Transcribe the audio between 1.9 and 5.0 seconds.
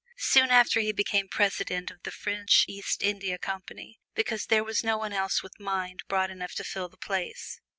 of the French East India Company, because there was no